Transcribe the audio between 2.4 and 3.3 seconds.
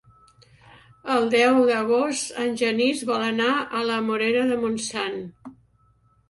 en Genís vol